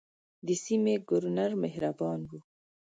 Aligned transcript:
د 0.47 0.49
سیمې 0.65 0.95
ګورنر 1.09 1.51
مهربان 1.63 2.19
وو. 2.29 2.39